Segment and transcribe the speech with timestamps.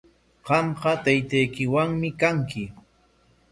[0.45, 2.63] Qamqa taytaykinawmi kanki.